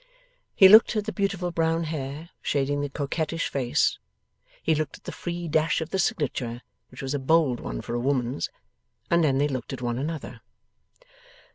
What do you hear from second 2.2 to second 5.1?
shading the coquettish face; he looked at